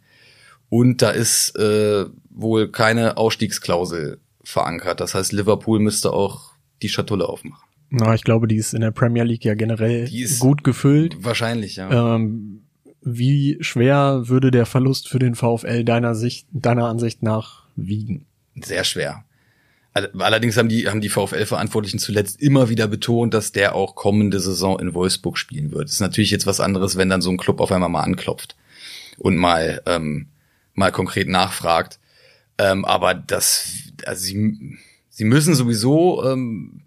Und 0.68 1.00
da 1.00 1.08
ist 1.08 1.56
äh, 1.56 2.04
wohl 2.28 2.70
keine 2.70 3.16
Ausstiegsklausel 3.16 4.18
verankert. 4.44 5.00
Das 5.00 5.14
heißt, 5.14 5.32
Liverpool 5.32 5.78
müsste 5.78 6.12
auch 6.12 6.52
die 6.82 6.90
Schatulle 6.90 7.26
aufmachen. 7.26 7.67
Na, 7.90 8.14
ich 8.14 8.22
glaube, 8.24 8.48
die 8.48 8.56
ist 8.56 8.74
in 8.74 8.80
der 8.82 8.90
Premier 8.90 9.24
League 9.24 9.44
ja 9.44 9.54
generell 9.54 10.08
gut 10.40 10.62
gefüllt. 10.64 11.16
Wahrscheinlich, 11.24 11.76
ja. 11.76 12.16
Ähm, 12.16 12.62
wie 13.00 13.56
schwer 13.60 14.28
würde 14.28 14.50
der 14.50 14.66
Verlust 14.66 15.08
für 15.08 15.18
den 15.18 15.34
VfL 15.34 15.84
deiner 15.84 16.14
Sicht, 16.14 16.46
deiner 16.52 16.86
Ansicht 16.86 17.22
nach 17.22 17.64
wiegen? 17.76 18.26
Sehr 18.60 18.84
schwer. 18.84 19.24
All- 19.94 20.10
Allerdings 20.18 20.56
haben 20.58 20.68
die, 20.68 20.86
haben 20.88 21.00
die 21.00 21.08
VfL-Verantwortlichen 21.08 21.98
zuletzt 21.98 22.42
immer 22.42 22.68
wieder 22.68 22.88
betont, 22.88 23.32
dass 23.32 23.52
der 23.52 23.74
auch 23.74 23.94
kommende 23.94 24.38
Saison 24.40 24.78
in 24.78 24.92
Wolfsburg 24.92 25.38
spielen 25.38 25.70
wird. 25.70 25.88
ist 25.88 26.00
natürlich 26.00 26.30
jetzt 26.30 26.46
was 26.46 26.60
anderes, 26.60 26.96
wenn 26.96 27.08
dann 27.08 27.22
so 27.22 27.30
ein 27.30 27.38
Club 27.38 27.60
auf 27.60 27.72
einmal 27.72 27.88
mal 27.88 28.02
anklopft 28.02 28.56
und 29.16 29.36
mal, 29.36 29.80
ähm, 29.86 30.26
mal 30.74 30.92
konkret 30.92 31.28
nachfragt. 31.28 31.98
Ähm, 32.58 32.84
aber 32.84 33.14
das, 33.14 33.70
also 34.04 34.22
sie, 34.22 34.76
sie 35.08 35.24
müssen 35.24 35.54
sowieso 35.54 36.22
ähm, 36.24 36.82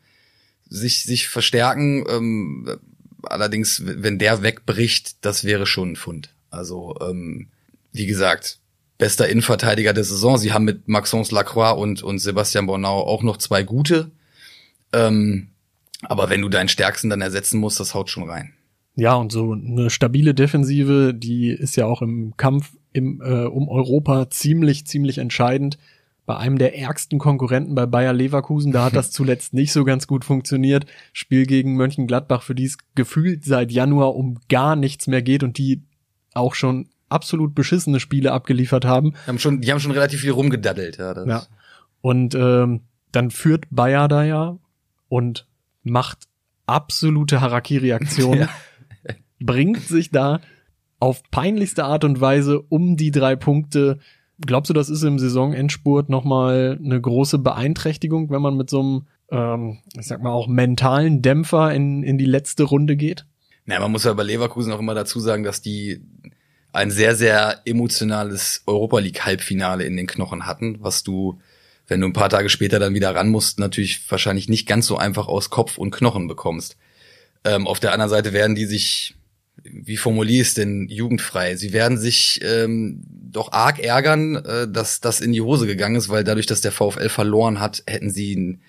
sich, 0.72 1.04
sich 1.04 1.28
verstärken. 1.28 2.06
Ähm, 2.10 2.80
allerdings, 3.24 3.84
wenn 3.86 4.18
der 4.18 4.42
wegbricht, 4.42 5.24
das 5.24 5.44
wäre 5.44 5.68
schon 5.68 5.92
ein 5.92 5.96
Fund. 5.96 6.34
Also, 6.50 6.98
ähm, 7.02 7.50
wie 7.92 8.08
gesagt, 8.08 8.58
bester 8.98 9.28
Innenverteidiger 9.28 9.94
der 9.94 10.06
Saison. 10.06 10.38
Sie 10.38 10.54
haben 10.54 10.66
mit 10.66 10.88
Maxence 10.88 11.32
Lacroix 11.32 11.78
und, 11.78 12.02
und 12.02 12.20
Sebastian 12.20 12.66
Bornau 12.66 13.02
auch 13.02 13.22
noch 13.22 13.38
zwei 13.38 13.64
gute. 13.64 14.12
Ähm, 14.94 15.50
aber 16.04 16.30
wenn 16.30 16.42
du 16.42 16.50
deinen 16.50 16.70
Stärksten 16.70 17.10
dann 17.10 17.22
ersetzen 17.22 17.60
musst, 17.60 17.80
das 17.80 17.94
haut 17.94 18.10
schon 18.10 18.30
rein. 18.30 18.54
Ja, 18.96 19.16
und 19.16 19.32
so 19.32 19.54
eine 19.54 19.90
stabile 19.90 20.34
Defensive, 20.34 21.14
die 21.14 21.50
ist 21.50 21.76
ja 21.76 21.86
auch 21.86 22.02
im 22.02 22.36
Kampf 22.38 22.72
im, 22.94 23.22
äh, 23.22 23.46
um 23.46 23.70
Europa 23.70 24.30
ziemlich, 24.30 24.86
ziemlich 24.86 25.18
entscheidend. 25.18 25.78
Bei 26.26 26.38
einem 26.38 26.58
der 26.58 26.78
ärgsten 26.78 27.20
Konkurrenten 27.20 27.74
bei 27.76 27.86
Bayer 27.86 28.14
Leverkusen, 28.14 28.72
da 28.72 28.86
hat 28.86 28.96
das 28.96 29.12
zuletzt 29.12 29.54
nicht 29.54 29.74
so 29.74 29.84
ganz 29.84 30.08
gut 30.08 30.24
funktioniert. 30.24 30.86
Spiel 31.14 31.46
gegen 31.46 31.76
Mönchengladbach, 31.76 32.44
für 32.44 32.56
die 32.56 32.66
es 32.66 32.78
gefühlt 32.96 33.44
seit 33.44 33.72
Januar 33.72 34.16
um 34.16 34.40
gar 34.50 34.76
nichts 34.76 35.08
mehr 35.08 35.22
geht 35.22 35.44
und 35.44 35.58
die 35.58 35.82
auch 36.34 36.54
schon 36.56 36.90
absolut 37.10 37.54
beschissene 37.56 38.00
Spiele 38.00 38.32
abgeliefert 38.32 38.86
haben. 38.86 39.12
Die 39.26 39.28
haben 39.28 39.40
schon, 39.40 39.62
die 39.62 39.72
haben 39.72 39.80
schon 39.80 39.92
relativ 39.92 40.22
viel 40.22 40.32
rumgedaddelt. 40.32 40.98
Ja, 40.98 41.14
das, 41.14 41.28
Ja. 41.28 41.44
Und 42.02 42.36
ähm, 42.36 42.82
dann 43.12 43.32
führt 43.32 43.66
Bayer 43.70 44.08
da 44.08 44.24
ja 44.24 44.58
und 45.10 45.46
macht 45.84 46.20
absolute 46.68 47.42
Harakiri-Aktionen, 47.42 48.40
Ja. 49.04 49.16
bringt 49.40 49.82
sich 49.82 50.10
da 50.12 50.40
auf 51.00 51.24
peinlichste 51.32 51.84
Art 51.84 52.04
und 52.06 52.22
Weise 52.22 52.62
um 52.62 52.96
die 52.96 53.12
drei 53.12 53.36
Punkte. 53.36 54.00
Glaubst 54.46 54.70
du, 54.70 54.74
das 54.74 54.90
ist 54.90 55.04
im 55.04 55.20
Saisonendspurt 55.20 56.10
nochmal 56.10 56.80
eine 56.84 57.00
große 57.00 57.40
Beeinträchtigung, 57.40 58.30
wenn 58.30 58.42
man 58.42 58.58
mit 58.58 58.70
so 58.70 58.80
einem, 58.80 59.08
ähm, 59.30 59.80
ich 59.98 60.08
sag 60.08 60.22
mal 60.24 60.32
auch 60.32 60.48
mentalen 60.48 61.22
Dämpfer 61.22 61.74
in, 61.74 62.04
in 62.04 62.18
die 62.18 62.26
letzte 62.26 62.64
Runde 62.64 62.96
geht? 62.96 63.26
Na, 63.66 63.80
man 63.80 63.92
muss 63.92 64.04
ja 64.04 64.14
bei 64.14 64.24
Leverkusen 64.24 64.74
auch 64.74 64.80
immer 64.80 64.96
dazu 64.96 65.20
sagen, 65.20 65.44
dass 65.44 65.62
die 65.62 66.02
ein 66.74 66.92
sehr, 66.92 67.16
sehr 67.16 67.62
emotionales 67.66 68.64
Europa 68.66 69.00
League 69.00 69.26
Halbfinale 69.26 69.84
in 69.84 69.98
den 69.98 70.08
Knochen 70.08 70.46
hatten, 70.46 70.78
was 70.80 71.04
du, 71.04 71.40
wenn 71.88 72.02
du 72.02 72.08
ein 72.08 72.14
paar 72.14 72.30
Tage 72.30 72.50
später 72.50 72.80
dann 72.80 72.94
wieder 72.94 73.14
ran 73.14 73.30
musst, 73.30 73.60
natürlich 73.60 74.10
wahrscheinlich 74.10 74.50
nicht 74.50 74.68
ganz 74.68 74.88
so 74.88 74.98
einfach 74.98 75.28
aus 75.28 75.50
Kopf 75.50 75.78
und 75.78 75.92
Knochen 75.92 76.28
bekommst. 76.28 76.78
Ähm, 77.44 77.68
auf 77.68 77.80
der 77.80 77.94
anderen 77.94 78.10
Seite 78.10 78.34
werden 78.34 78.56
die 78.56 78.66
sich, 78.66 79.16
wie 79.64 79.98
formuliere 79.98 80.42
ich 80.42 80.50
es 80.50 80.54
denn, 80.54 80.88
jugendfrei, 80.90 81.56
sie 81.56 81.74
werden 81.74 81.98
sich 81.98 82.40
ähm, 82.44 83.02
doch 83.08 83.52
arg 83.52 83.80
ärgern, 83.80 84.36
äh, 84.38 84.68
dass 84.68 85.02
das 85.02 85.22
in 85.22 85.32
die 85.32 85.42
Hose 85.42 85.68
gegangen 85.68 85.96
ist, 85.96 86.10
weil 86.10 86.24
dadurch, 86.24 86.46
dass 86.46 86.62
der 86.62 86.72
VfL 86.72 87.10
verloren 87.10 87.60
hat, 87.60 87.84
hätten 87.88 88.12
sie 88.12 88.36
einen, 88.36 88.62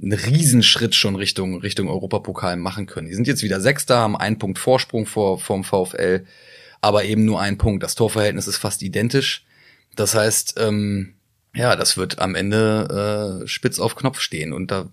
einen 0.00 0.12
Riesenschritt 0.12 0.94
schon 0.94 1.16
Richtung, 1.16 1.60
Richtung 1.60 1.88
Europapokal 1.88 2.56
machen 2.56 2.86
können. 2.86 3.08
Die 3.08 3.14
sind 3.14 3.26
jetzt 3.26 3.42
wieder 3.42 3.60
Sechster, 3.60 3.98
haben 3.98 4.16
einen 4.16 4.38
Punkt 4.38 4.58
Vorsprung 4.58 5.06
vor, 5.06 5.38
vom 5.38 5.64
VfL, 5.64 6.24
aber 6.80 7.04
eben 7.04 7.24
nur 7.24 7.40
einen 7.40 7.58
Punkt. 7.58 7.82
Das 7.82 7.94
Torverhältnis 7.94 8.46
ist 8.46 8.58
fast 8.58 8.82
identisch. 8.82 9.44
Das 9.96 10.14
heißt, 10.14 10.54
ähm, 10.58 11.14
ja, 11.54 11.74
das 11.74 11.96
wird 11.96 12.20
am 12.20 12.34
Ende 12.34 13.42
äh, 13.42 13.48
spitz 13.48 13.78
auf 13.80 13.96
Knopf 13.96 14.20
stehen 14.20 14.52
und 14.52 14.70
da 14.70 14.88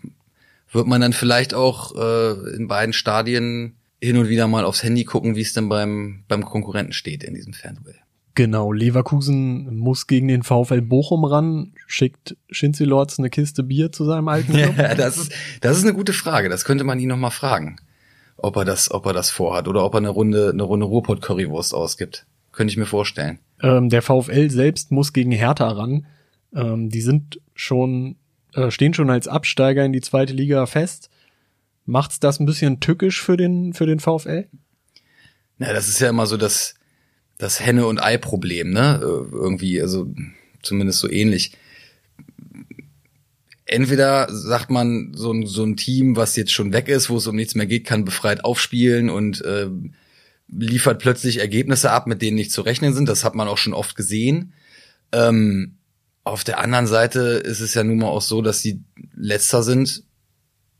wird 0.71 0.87
man 0.87 1.01
dann 1.01 1.13
vielleicht 1.13 1.53
auch 1.53 1.95
äh, 1.95 2.55
in 2.55 2.67
beiden 2.67 2.93
Stadien 2.93 3.75
hin 4.05 4.17
und 4.17 4.29
wieder 4.29 4.47
mal 4.47 4.65
aufs 4.65 4.83
Handy 4.83 5.03
gucken, 5.03 5.35
wie 5.35 5.41
es 5.41 5.53
denn 5.53 5.69
beim, 5.69 6.24
beim 6.27 6.45
Konkurrenten 6.45 6.93
steht 6.93 7.24
in 7.24 7.33
diesem 7.33 7.53
Fernduell. 7.53 7.95
Genau, 8.35 8.74
Leverkusen 8.74 9.77
muss 9.77 10.07
gegen 10.07 10.27
den 10.27 10.43
VfL 10.43 10.81
Bochum 10.81 11.24
ran, 11.24 11.71
schickt 11.88 12.35
Shinzi 12.51 12.83
Lords 12.83 13.17
eine 13.17 13.29
Kiste 13.29 13.63
Bier 13.63 13.93
zu 13.93 14.03
seinem 14.03 14.27
alten 14.27 14.51
Club. 14.57 14.77
Ja, 14.77 14.93
das 14.93 15.17
ist, 15.17 15.31
das 15.62 15.77
ist 15.77 15.83
eine 15.83 15.93
gute 15.93 16.12
Frage. 16.12 16.50
Das 16.50 16.65
könnte 16.65 16.83
man 16.83 17.00
ihn 17.00 17.07
noch 17.07 17.17
mal 17.17 17.29
fragen, 17.29 17.77
ob 18.35 18.57
er 18.57 18.65
das, 18.65 18.91
ob 18.91 19.05
er 19.05 19.13
das 19.13 19.29
vorhat 19.29 19.69
oder 19.69 19.85
ob 19.85 19.93
er 19.93 20.00
eine 20.00 20.09
Runde, 20.09 20.50
eine 20.51 20.63
Runde 20.63 20.85
Ruhrpott 20.85 21.21
Currywurst 21.21 21.74
ausgibt. 21.74 22.25
Könnte 22.51 22.71
ich 22.71 22.77
mir 22.77 22.85
vorstellen. 22.85 23.39
Ähm, 23.62 23.89
der 23.89 24.01
VfL 24.01 24.50
selbst 24.50 24.91
muss 24.91 25.13
gegen 25.13 25.31
Hertha 25.31 25.69
ran. 25.69 26.05
Ähm, 26.53 26.89
die 26.89 27.01
sind 27.01 27.39
schon, 27.53 28.17
äh, 28.53 28.69
stehen 28.69 28.93
schon 28.93 29.09
als 29.09 29.29
Absteiger 29.29 29.85
in 29.85 29.93
die 29.93 30.01
zweite 30.01 30.33
Liga 30.33 30.65
fest. 30.65 31.09
Macht's 31.85 32.19
das 32.19 32.39
ein 32.39 32.45
bisschen 32.45 32.79
tückisch 32.79 33.21
für 33.21 33.37
den, 33.37 33.73
für 33.73 33.85
den 33.85 33.99
VfL? 33.99 34.47
Na, 35.57 35.71
das 35.71 35.87
ist 35.87 35.99
ja 35.99 36.09
immer 36.09 36.25
so 36.25 36.35
das, 36.35 36.75
das 37.37 37.59
Henne- 37.59 37.87
und 37.87 38.01
Ei-Problem, 38.01 38.71
ne? 38.71 38.99
Äh, 39.01 39.35
irgendwie, 39.35 39.81
also 39.81 40.07
zumindest 40.63 40.99
so 40.99 41.09
ähnlich. 41.09 41.53
Entweder 43.65 44.27
sagt 44.31 44.69
man, 44.69 45.13
so 45.15 45.31
ein, 45.31 45.45
so 45.45 45.63
ein 45.63 45.77
Team, 45.77 46.15
was 46.15 46.35
jetzt 46.35 46.51
schon 46.51 46.73
weg 46.73 46.87
ist, 46.87 47.09
wo 47.09 47.17
es 47.17 47.27
um 47.27 47.35
nichts 47.35 47.55
mehr 47.55 47.65
geht, 47.65 47.85
kann 47.85 48.05
befreit 48.05 48.43
aufspielen 48.43 49.09
und 49.09 49.41
äh, 49.43 49.69
liefert 50.47 50.99
plötzlich 50.99 51.37
Ergebnisse 51.37 51.91
ab, 51.91 52.07
mit 52.07 52.21
denen 52.21 52.35
nicht 52.35 52.51
zu 52.51 52.61
rechnen 52.61 52.93
sind. 52.93 53.09
Das 53.09 53.23
hat 53.23 53.35
man 53.35 53.47
auch 53.47 53.57
schon 53.57 53.73
oft 53.73 53.95
gesehen. 53.95 54.53
Ähm, 55.11 55.77
auf 56.23 56.43
der 56.43 56.59
anderen 56.59 56.87
Seite 56.87 57.19
ist 57.19 57.59
es 57.59 57.73
ja 57.75 57.83
nun 57.83 57.97
mal 57.97 58.07
auch 58.07 58.21
so, 58.21 58.41
dass 58.41 58.61
sie 58.61 58.81
letzter 59.15 59.61
sind 59.61 60.03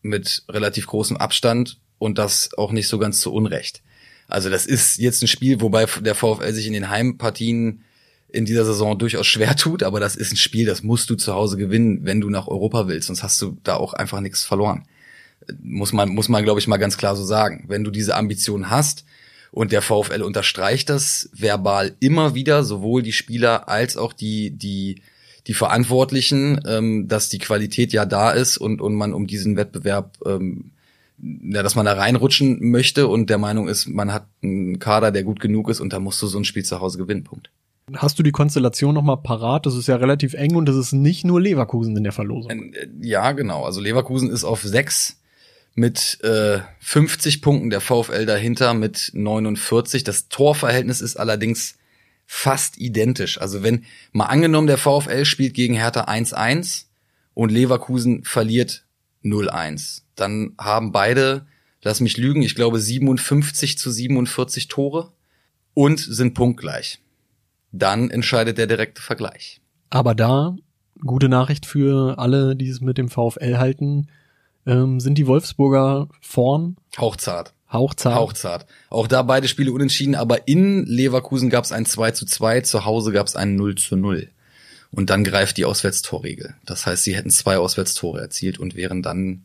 mit 0.05 0.43
relativ 0.47 0.88
großem 0.88 1.17
Abstand 1.17 1.79
und 1.97 2.17
das 2.17 2.51
auch 2.57 2.71
nicht 2.71 2.88
so 2.88 3.00
ganz 3.00 3.19
zu 3.19 3.33
Unrecht. 3.33 3.81
Also 4.27 4.50
das 4.50 4.65
ist 4.65 4.97
jetzt 4.97 5.21
ein 5.21 5.27
Spiel, 5.27 5.62
wobei 5.62 5.85
der 5.85 6.15
VfL 6.15 6.51
sich 6.53 6.67
in 6.67 6.74
den 6.74 6.89
Heimpartien 6.89 7.83
in 8.29 8.45
dieser 8.45 8.65
Saison 8.65 8.97
durchaus 8.97 9.27
schwer 9.27 9.55
tut, 9.55 9.83
aber 9.83 10.00
das 10.00 10.15
ist 10.15 10.33
ein 10.33 10.38
Spiel, 10.38 10.65
das 10.65 10.83
musst 10.83 11.09
du 11.09 11.15
zu 11.15 11.33
Hause 11.33 11.57
gewinnen, 11.57 12.00
wenn 12.03 12.21
du 12.21 12.29
nach 12.29 12.47
Europa 12.47 12.88
willst, 12.88 13.07
sonst 13.07 13.24
hast 13.24 13.41
du 13.41 13.57
da 13.63 13.75
auch 13.75 13.93
einfach 13.93 14.19
nichts 14.19 14.43
verloren. 14.43 14.83
Muss 15.62 15.93
man, 15.93 16.09
muss 16.09 16.29
man, 16.29 16.43
glaube 16.43 16.59
ich, 16.59 16.67
mal 16.67 16.77
ganz 16.77 16.97
klar 16.97 17.15
so 17.15 17.24
sagen. 17.24 17.65
Wenn 17.67 17.83
du 17.83 17.91
diese 17.91 18.15
Ambition 18.15 18.69
hast 18.69 19.05
und 19.51 19.71
der 19.71 19.81
VfL 19.81 20.21
unterstreicht 20.21 20.89
das 20.89 21.29
verbal 21.33 21.95
immer 22.00 22.35
wieder, 22.35 22.63
sowohl 22.63 23.03
die 23.03 23.13
Spieler 23.13 23.69
als 23.69 23.95
auch 23.95 24.12
die, 24.12 24.51
die, 24.51 25.01
die 25.48 25.54
Verantwortlichen, 25.54 26.60
ähm, 26.68 27.08
dass 27.08 27.30
die 27.30 27.40
Qualität 27.40 27.94
ja 27.94 28.06
da 28.06 28.32
ist 28.32 28.58
und, 28.58 28.82
und 28.82 28.96
man 28.96 29.14
um 29.14 29.28
diesen 29.28 29.58
Wettbewerb 29.58 30.18
ähm, 30.25 30.72
ja, 31.18 31.64
dass 31.64 31.75
man 31.75 31.86
da 31.86 31.94
reinrutschen 31.94 32.72
möchte 32.72 33.08
und 33.08 33.30
der 33.30 33.38
Meinung 33.38 33.68
ist, 33.68 33.88
man 33.88 34.12
hat 34.12 34.28
einen 34.44 34.80
Kader, 34.80 35.12
der 35.12 35.24
gut 35.24 35.40
genug 35.40 35.70
ist 35.70 35.80
und 35.80 35.94
da 35.94 36.00
musst 36.00 36.22
du 36.22 36.28
so 36.28 36.38
ein 36.38 36.44
Spiel 36.44 36.64
zu 36.64 36.82
Hause 36.82 36.98
gewinnen. 36.98 37.24
Punkt. 37.24 37.50
Hast 37.96 38.18
du 38.18 38.24
die 38.24 38.32
Konstellation 38.32 38.96
noch 38.96 39.04
mal 39.04 39.16
parat? 39.16 39.66
Das 39.66 39.75
ist 39.75 39.88
ja 39.88 39.96
relativ 39.96 40.34
eng 40.34 40.56
und 40.56 40.68
das 40.68 40.75
ist 40.75 40.92
nicht 40.92 41.24
nur 41.24 41.40
Leverkusen 41.40 41.96
in 41.96 42.04
der 42.04 42.12
Verlosung. 42.12 42.74
Äh, 42.74 42.88
ja, 43.02 43.32
genau. 43.32 43.64
Also 43.64 43.80
Leverkusen 43.80 44.30
ist 44.30 44.44
auf 44.44 44.64
sechs 44.64 45.22
mit 45.75 46.20
äh, 46.24 46.60
50 46.80 47.42
Punkten, 47.42 47.70
der 47.70 47.82
VfL 47.82 48.25
dahinter 48.25 48.74
mit 48.74 49.12
49. 49.14 50.04
Das 50.04 50.30
Torverhältnis 50.30 51.02
ist 51.02 51.18
allerdings 51.18 51.78
fast 52.25 52.77
identisch. 52.77 53.39
Also 53.39 53.63
wenn 53.63 53.86
mal 54.12 54.25
angenommen, 54.25 54.67
der 54.67 54.77
VfL 54.77 55.25
spielt 55.25 55.53
gegen 55.53 55.75
Hertha 55.75 56.05
1-1 56.05 56.86
und 57.34 57.51
Leverkusen 57.51 58.24
verliert 58.24 58.86
0-1 59.24 60.05
dann 60.15 60.53
haben 60.58 60.91
beide, 60.91 61.46
lass 61.84 62.00
mich 62.00 62.17
lügen, 62.17 62.41
ich 62.41 62.55
glaube 62.55 62.79
57 62.79 63.77
zu 63.77 63.91
47 63.91 64.67
Tore 64.67 65.12
und 65.74 66.00
sind 66.00 66.34
punktgleich. 66.34 67.00
Dann 67.72 68.10
entscheidet 68.10 68.58
der 68.58 68.67
direkte 68.67 69.01
Vergleich. 69.01 69.62
Aber 69.89 70.15
da, 70.15 70.55
gute 71.05 71.29
Nachricht 71.29 71.65
für 71.65 72.17
alle, 72.17 72.55
die 72.55 72.70
es 72.70 72.82
mit 72.82 72.98
dem 72.98 73.10
VfL 73.10 73.58
halten, 73.58 74.08
ähm, 74.65 75.00
sind 75.00 75.17
die 75.17 75.27
Wolfsburger 75.27 76.08
vorn. 76.22 76.77
Hauchzart. 76.98 77.53
Hauchzart. 77.75 78.15
Hauchzart. 78.15 78.65
Auch 78.89 79.08
da 79.08 79.22
beide 79.22 79.48
Spiele 79.48 79.72
unentschieden, 79.72 80.15
aber 80.15 80.48
in 80.48 80.86
Leverkusen 80.86 81.50
gab 81.50 81.63
es 81.63 81.72
ein 81.72 81.86
2 81.86 82.12
zu 82.12 82.25
2, 82.25 82.62
zu 82.62 82.86
Hause 82.86 83.12
gab 83.12 83.27
es 83.27 83.36
ein 83.36 83.55
0 83.55 83.75
zu 83.75 83.96
0. 83.96 84.29
Und 84.91 85.10
dann 85.10 85.24
greift 85.24 85.58
die 85.58 85.65
Auswärtstorregel. 85.65 86.55
Das 86.65 86.86
heißt, 86.86 87.03
sie 87.03 87.15
hätten 87.15 87.29
zwei 87.29 87.58
Auswärtstore 87.58 88.22
erzielt 88.22 88.58
und 88.58 88.75
wären 88.75 89.01
dann 89.01 89.44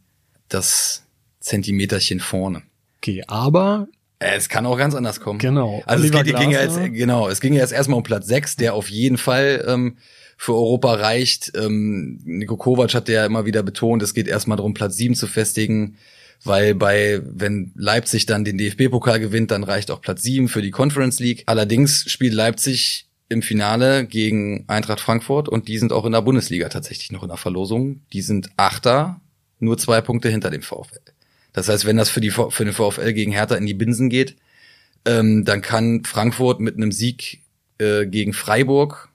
das 0.49 1.05
Zentimeterchen 1.41 2.21
vorne. 2.21 2.63
Okay, 2.99 3.25
aber 3.27 3.89
äh, 4.21 4.37
es 4.37 4.49
kann 4.49 4.67
auch 4.67 4.77
ganz 4.77 4.95
anders 4.95 5.21
kommen. 5.21 5.39
Genau. 5.39 5.83
Also 5.87 6.05
es, 6.05 6.13
geht, 6.13 6.37
ging 6.37 6.51
ja 6.51 6.63
jetzt, 6.63 6.79
genau, 6.93 7.29
es 7.29 7.41
ging 7.41 7.55
ja 7.55 7.61
jetzt 7.61 7.73
erstmal 7.73 7.97
um 7.97 8.03
Platz 8.03 8.27
6, 8.27 8.57
der 8.57 8.75
auf 8.75 8.91
jeden 8.91 9.19
Fall 9.19 9.65
ähm, 9.67 9.97
für 10.37 10.53
Europa 10.53 10.95
reicht. 10.95 11.53
Ähm, 11.57 12.21
Niko 12.25 12.57
Kovac 12.57 12.95
hat 12.95 13.09
ja 13.09 13.25
immer 13.25 13.47
wieder 13.47 13.63
betont, 13.63 14.03
es 14.03 14.15
geht 14.15 14.29
erstmal 14.29 14.57
darum, 14.57 14.75
Platz 14.75 14.97
7 14.97 15.15
zu 15.15 15.27
festigen, 15.27 15.97
weil 16.45 16.75
bei, 16.75 17.21
wenn 17.25 17.73
Leipzig 17.75 18.27
dann 18.27 18.45
den 18.45 18.57
DFB-Pokal 18.59 19.21
gewinnt, 19.21 19.51
dann 19.51 19.65
reicht 19.65 19.91
auch 19.91 20.01
Platz 20.01 20.23
7 20.23 20.49
für 20.49 20.63
die 20.63 20.71
Conference 20.71 21.21
League. 21.21 21.43
Allerdings 21.47 22.11
spielt 22.11 22.33
Leipzig 22.33 23.07
im 23.29 23.43
Finale 23.43 24.07
gegen 24.07 24.65
Eintracht 24.67 25.01
Frankfurt 25.01 25.49
und 25.49 25.69
die 25.69 25.79
sind 25.79 25.93
auch 25.93 26.05
in 26.05 26.13
der 26.13 26.23
Bundesliga 26.23 26.69
tatsächlich 26.69 27.13
noch 27.13 27.23
in 27.23 27.29
der 27.29 27.37
Verlosung. 27.37 28.01
Die 28.13 28.23
sind 28.23 28.51
Achter 28.57 29.21
nur 29.59 29.79
zwei 29.79 30.01
Punkte 30.01 30.31
hinter 30.31 30.51
dem 30.51 30.63
VfL. 30.63 31.01
Das 31.53 31.69
heißt, 31.69 31.85
wenn 31.85 31.97
das 31.97 32.09
für, 32.09 32.21
die, 32.21 32.31
für 32.31 32.65
den 32.65 32.73
VfL 32.73 33.13
gegen 33.13 33.33
Hertha 33.33 33.55
in 33.57 33.67
die 33.67 33.75
Binsen 33.75 34.09
geht, 34.09 34.37
ähm, 35.05 35.45
dann 35.45 35.63
kann 35.63 36.05
Frankfurt 36.05 36.61
mit 36.61 36.77
einem 36.77 36.93
Sieg 36.93 37.41
äh, 37.79 38.07
gegen 38.07 38.33
Freiburg 38.33 39.11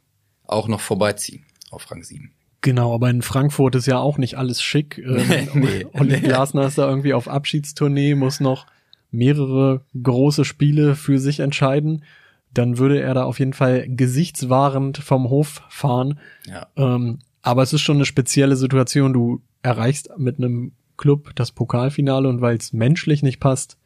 auch 0.45 0.67
noch 0.67 0.81
vorbeiziehen 0.81 1.45
auf 1.71 1.89
Rang 1.89 2.03
7. 2.03 2.31
Genau, 2.65 2.95
aber 2.95 3.11
in 3.11 3.21
Frankfurt 3.21 3.75
ist 3.75 3.85
ja 3.85 3.99
auch 3.99 4.17
nicht 4.17 4.39
alles 4.39 4.61
schick. 4.61 4.97
Ähm, 5.05 5.47
nee, 5.53 5.85
Olli 5.93 6.19
Glasner 6.21 6.65
ist 6.65 6.79
da 6.79 6.89
irgendwie 6.89 7.13
auf 7.13 7.27
Abschiedstournee, 7.27 8.15
muss 8.15 8.39
noch 8.39 8.65
mehrere 9.11 9.81
große 10.01 10.45
Spiele 10.45 10.95
für 10.95 11.19
sich 11.19 11.41
entscheiden. 11.41 12.03
Dann 12.51 12.79
würde 12.79 12.99
er 12.99 13.13
da 13.13 13.23
auf 13.23 13.37
jeden 13.37 13.53
Fall 13.53 13.85
gesichtswahrend 13.87 14.97
vom 14.97 15.29
Hof 15.29 15.61
fahren. 15.69 16.19
Ja. 16.47 16.65
Ähm, 16.75 17.19
aber 17.43 17.61
es 17.61 17.71
ist 17.71 17.81
schon 17.81 17.97
eine 17.97 18.05
spezielle 18.05 18.55
Situation. 18.55 19.13
Du 19.13 19.43
erreichst 19.61 20.09
mit 20.17 20.39
einem 20.39 20.71
Club 20.97 21.33
das 21.35 21.51
Pokalfinale 21.51 22.27
und 22.27 22.41
weil 22.41 22.57
es 22.57 22.73
menschlich 22.73 23.21
nicht 23.21 23.39
passt, 23.39 23.77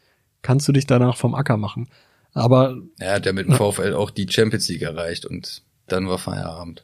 kannst 0.41 0.69
du 0.69 0.71
dich 0.71 0.87
danach 0.87 1.17
vom 1.17 1.35
Acker 1.35 1.57
machen. 1.57 1.89
Aber 2.33 2.77
er 2.97 3.15
hat 3.15 3.25
ja 3.25 3.33
mit 3.33 3.47
dem 3.47 3.55
VfL 3.55 3.93
auch 3.93 4.09
die 4.09 4.27
Champions 4.29 4.69
League 4.69 4.83
erreicht 4.83 5.25
und 5.25 5.63
dann 5.87 6.07
war 6.07 6.17
Feierabend. 6.17 6.83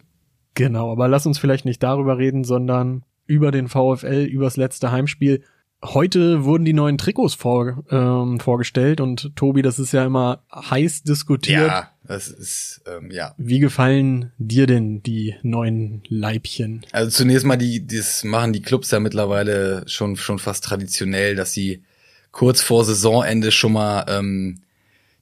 Genau, 0.56 0.92
aber 0.92 1.08
lass 1.08 1.26
uns 1.26 1.38
vielleicht 1.38 1.66
nicht 1.66 1.84
darüber 1.84 2.18
reden, 2.18 2.44
sondern 2.44 3.04
über 3.28 3.52
den 3.52 3.68
VfL, 3.68 4.24
übers 4.24 4.58
letzte 4.58 4.92
Heimspiel. 4.92 5.44
Heute 5.84 6.46
wurden 6.46 6.66
die 6.66 6.74
neuen 6.74 6.98
Trikots 6.98 7.36
vor, 7.36 7.84
ähm, 7.92 8.40
vorgestellt 8.40 9.02
und 9.02 9.36
Tobi, 9.36 9.62
das 9.62 9.78
ist 9.78 9.92
ja 9.92 10.06
immer 10.06 10.44
heiß 10.54 11.04
diskutiert. 11.04 11.68
Ja, 11.68 11.92
das 12.04 12.30
ist, 12.30 12.82
ähm, 12.88 13.12
ja. 13.12 13.36
Wie 13.38 13.60
gefallen 13.60 14.32
dir 14.38 14.66
denn 14.66 15.04
die 15.04 15.36
neuen 15.44 16.02
Leibchen? 16.08 16.86
Also 16.92 17.12
zunächst 17.12 17.46
mal, 17.46 17.58
die, 17.58 17.86
das 17.86 18.24
machen 18.24 18.54
die 18.54 18.62
Clubs 18.62 18.90
ja 18.92 19.00
mittlerweile 19.00 19.84
schon, 19.88 20.16
schon 20.16 20.40
fast 20.40 20.64
traditionell, 20.64 21.36
dass 21.36 21.52
sie 21.52 21.84
kurz 22.32 22.62
vor 22.62 22.84
Saisonende 22.84 23.52
schon 23.52 23.74
mal 23.74 24.06
ähm, 24.08 24.62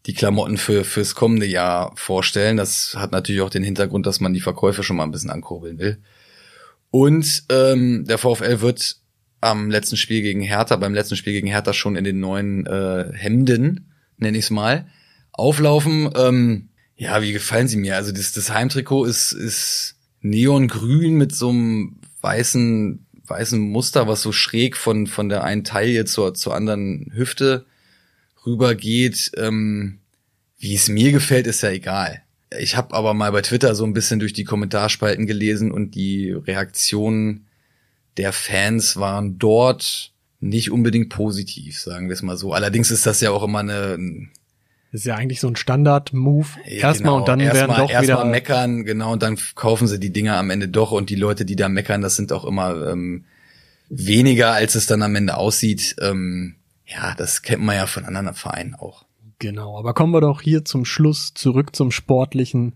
die 0.06 0.14
Klamotten 0.14 0.58
für 0.58 0.84
fürs 0.84 1.16
kommende 1.16 1.46
Jahr 1.46 1.94
vorstellen. 1.96 2.58
Das 2.58 2.96
hat 2.98 3.12
natürlich 3.12 3.42
auch 3.42 3.50
den 3.50 3.64
Hintergrund, 3.64 4.06
dass 4.06 4.20
man 4.20 4.34
die 4.34 4.42
Verkäufe 4.42 4.84
schon 4.84 4.98
mal 4.98 5.04
ein 5.04 5.12
bisschen 5.12 5.30
ankurbeln 5.30 5.80
will. 5.80 5.98
Und 6.92 7.44
ähm, 7.50 8.06
der 8.06 8.18
VfL 8.18 8.62
wird 8.62 8.98
am 9.40 9.70
letzten 9.70 9.98
Spiel 9.98 10.22
gegen 10.22 10.42
Hertha, 10.42 10.76
beim 10.76 10.94
letzten 10.94 11.16
Spiel 11.16 11.34
gegen 11.34 11.48
Hertha 11.48 11.74
schon 11.74 11.96
in 11.96 12.04
den 12.04 12.20
neuen 12.20 12.66
äh, 12.66 13.12
Hemden, 13.14 13.92
nenne 14.18 14.38
ich 14.38 14.46
es 14.46 14.52
mal, 14.52 14.88
auflaufen. 15.32 16.10
Ähm, 16.16 16.70
ja, 16.96 17.22
wie 17.22 17.34
gefallen 17.34 17.68
sie 17.68 17.78
mir? 17.78 17.96
Also 17.96 18.12
das, 18.12 18.32
das 18.34 18.52
Heimtrikot 18.52 19.06
ist, 19.06 19.32
ist 19.32 19.96
neongrün 20.22 21.16
mit 21.16 21.36
so 21.36 21.50
einem 21.50 21.98
weißen, 22.22 23.06
weißen 23.26 23.60
Muster, 23.60 24.08
was 24.08 24.22
so 24.22 24.32
schräg 24.32 24.78
von, 24.78 25.08
von 25.08 25.30
der 25.30 25.44
einen 25.44 25.64
Taille 25.64 26.06
zur, 26.06 26.34
zur 26.34 26.56
anderen 26.56 27.12
Hüfte 27.14 27.66
rübergeht. 28.46 29.32
Ähm, 29.38 30.00
wie 30.58 30.76
es 30.76 30.88
mir 30.88 31.12
gefällt, 31.12 31.48
ist 31.48 31.62
ja 31.62 31.70
egal. 31.70 32.22
Ich 32.60 32.78
habe 32.78 32.94
aber 32.94 33.14
mal 33.14 33.32
bei 33.32 33.42
Twitter 33.42 33.76
so 33.76 33.84
ein 33.84 33.94
bisschen 33.94 34.20
durch 34.20 34.34
die 34.34 34.44
Kommentarspalten 34.44 35.26
gelesen 35.26 35.72
und 35.72 35.96
die 35.96 36.32
Reaktionen 36.32 37.48
der 38.18 38.32
Fans 38.32 38.98
waren 38.98 39.40
dort 39.40 40.12
nicht 40.40 40.72
unbedingt 40.72 41.10
positiv, 41.10 41.80
sagen 41.80 42.10
wir 42.10 42.14
es 42.14 42.22
mal 42.22 42.38
so. 42.38 42.54
Allerdings 42.54 42.92
ist 42.92 43.06
das 43.06 43.22
ja 43.22 43.32
auch 43.32 43.44
immer 43.44 43.60
eine, 43.60 43.98
ist 44.94 45.06
ja 45.06 45.16
eigentlich 45.16 45.40
so 45.40 45.48
ein 45.48 45.56
Standard-Move. 45.56 46.48
Ja, 46.66 46.90
erstmal 46.90 47.14
genau. 47.14 47.18
und 47.18 47.28
dann 47.28 47.40
erst 47.40 47.56
werden 47.56 47.72
mal, 47.72 47.78
doch 47.78 47.90
erst 47.90 48.04
wieder. 48.04 48.16
mal 48.18 48.26
meckern, 48.26 48.84
genau, 48.84 49.14
und 49.14 49.24
dann 49.24 49.40
kaufen 49.56 49.88
sie 49.88 50.00
die 50.00 50.12
Dinger 50.12 50.38
am 50.38 50.52
Ende 50.52 50.68
doch 50.68 50.92
und 50.92 51.10
die 51.10 51.16
Leute, 51.16 51.46
die 51.46 51.56
da 51.56 51.68
meckern, 51.68 52.02
das 52.02 52.16
sind 52.16 52.32
auch 52.32 52.46
immer 52.46 52.92
ähm, 52.92 53.26
weniger, 53.90 54.52
als 54.52 54.76
es 54.76 54.86
dann 54.86 55.02
am 55.02 55.16
Ende 55.16 55.36
aussieht. 55.36 55.96
Ähm, 56.00 56.56
ja, 56.86 57.16
das 57.16 57.42
kennt 57.42 57.64
man 57.64 57.76
ja 57.76 57.88
von 57.88 58.06
anderen 58.06 58.34
Vereinen 58.34 58.76
auch. 58.76 59.06
Genau, 59.40 59.78
aber 59.78 59.94
kommen 59.94 60.14
wir 60.14 60.22
doch 60.22 60.42
hier 60.42 60.64
zum 60.66 60.86
Schluss 60.86 61.34
zurück 61.34 61.76
zum 61.76 61.92
Sportlichen. 61.92 62.76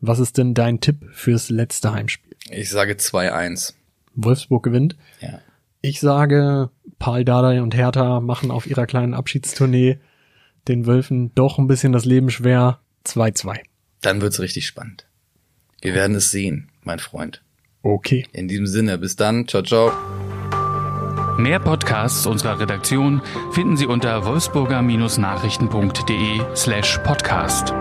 Was 0.00 0.18
ist 0.18 0.38
denn 0.38 0.54
dein 0.54 0.80
Tipp 0.80 1.04
fürs 1.12 1.48
letzte 1.50 1.92
Heimspiel? 1.92 2.36
Ich 2.50 2.70
sage 2.70 2.94
2-1. 2.94 3.74
Wolfsburg 4.14 4.62
gewinnt. 4.62 4.96
Ja. 5.20 5.40
Ich 5.80 6.00
sage, 6.00 6.70
Paul 6.98 7.24
Dardai 7.24 7.62
und 7.62 7.74
Hertha 7.74 8.20
machen 8.20 8.50
auf 8.50 8.66
ihrer 8.66 8.86
kleinen 8.86 9.14
Abschiedstournee 9.14 9.98
den 10.68 10.86
Wölfen 10.86 11.34
doch 11.34 11.58
ein 11.58 11.68
bisschen 11.68 11.92
das 11.92 12.04
Leben 12.04 12.30
schwer. 12.30 12.80
2-2. 13.06 13.60
Dann 14.00 14.20
wird's 14.20 14.40
richtig 14.40 14.66
spannend. 14.66 15.06
Wir 15.80 15.94
werden 15.94 16.16
es 16.16 16.30
sehen, 16.30 16.70
mein 16.82 16.98
Freund. 16.98 17.42
Okay. 17.82 18.26
In 18.32 18.48
diesem 18.48 18.66
Sinne, 18.66 18.98
bis 18.98 19.14
dann. 19.16 19.46
Ciao, 19.46 19.62
ciao. 19.62 19.92
Mehr 21.38 21.58
Podcasts 21.58 22.26
unserer 22.26 22.58
Redaktion 22.58 23.20
finden 23.50 23.76
Sie 23.76 23.86
unter 23.86 24.24
wolfsburger-nachrichten.de 24.24 26.40
slash 26.54 26.98
podcast. 27.04 27.74